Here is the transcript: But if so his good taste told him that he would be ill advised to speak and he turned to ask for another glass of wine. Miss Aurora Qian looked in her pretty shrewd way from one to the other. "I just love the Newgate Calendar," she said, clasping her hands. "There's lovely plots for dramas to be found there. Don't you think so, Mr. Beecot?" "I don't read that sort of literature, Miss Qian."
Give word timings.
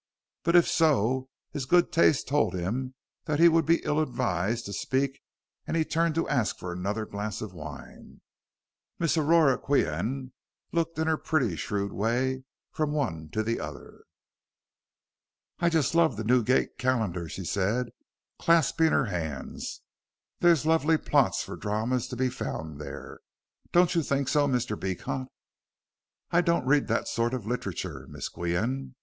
But 0.41 0.55
if 0.55 0.67
so 0.67 1.29
his 1.51 1.67
good 1.67 1.91
taste 1.91 2.27
told 2.27 2.55
him 2.55 2.95
that 3.25 3.37
he 3.39 3.47
would 3.47 3.67
be 3.67 3.83
ill 3.83 3.99
advised 3.99 4.65
to 4.65 4.73
speak 4.73 5.21
and 5.67 5.77
he 5.77 5.85
turned 5.85 6.15
to 6.15 6.27
ask 6.27 6.57
for 6.57 6.73
another 6.73 7.05
glass 7.05 7.39
of 7.39 7.53
wine. 7.53 8.21
Miss 8.97 9.15
Aurora 9.15 9.59
Qian 9.59 10.31
looked 10.71 10.97
in 10.97 11.05
her 11.05 11.17
pretty 11.17 11.55
shrewd 11.55 11.91
way 11.93 12.45
from 12.71 12.93
one 12.93 13.29
to 13.29 13.43
the 13.43 13.59
other. 13.59 14.01
"I 15.59 15.69
just 15.69 15.93
love 15.93 16.17
the 16.17 16.23
Newgate 16.23 16.79
Calendar," 16.79 17.29
she 17.29 17.45
said, 17.45 17.89
clasping 18.39 18.89
her 18.93 19.05
hands. 19.05 19.81
"There's 20.39 20.65
lovely 20.65 20.97
plots 20.97 21.43
for 21.43 21.55
dramas 21.55 22.07
to 22.07 22.15
be 22.15 22.29
found 22.31 22.81
there. 22.81 23.19
Don't 23.71 23.93
you 23.93 24.01
think 24.01 24.29
so, 24.29 24.47
Mr. 24.47 24.75
Beecot?" 24.75 25.27
"I 26.31 26.41
don't 26.41 26.65
read 26.65 26.87
that 26.87 27.07
sort 27.07 27.35
of 27.35 27.45
literature, 27.45 28.07
Miss 28.09 28.31
Qian." 28.31 28.95